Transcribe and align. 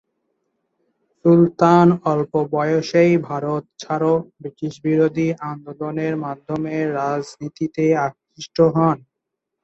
সুলতান 1.15 1.87
অল্প 2.11 2.33
বয়সেই 2.53 3.13
ভারত 3.27 3.63
ছাড় 3.81 4.07
ব্রিটিশবিরোধী 4.35 5.27
আন্দোলনের 5.49 6.13
মাধ্যমে 6.25 6.75
রাজনীতিতে 6.97 7.83
আকৃষ্ট 8.05 8.57
হন। 8.75 8.97